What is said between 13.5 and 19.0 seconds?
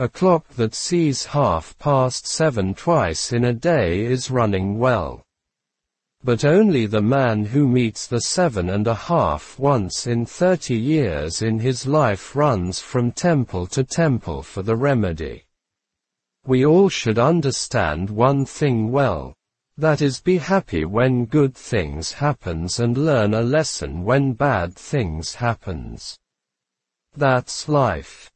to temple for the remedy. We all should understand one thing